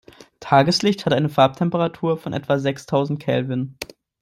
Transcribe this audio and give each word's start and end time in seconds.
Tageslicht 0.39 1.05
hat 1.05 1.13
eine 1.13 1.29
Farbtemperatur 1.29 2.17
von 2.17 2.33
etwa 2.33 2.57
sechstausend 2.57 3.21
Kelvin. 3.21 3.77